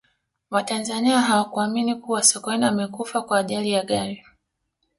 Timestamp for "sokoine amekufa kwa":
2.23-3.39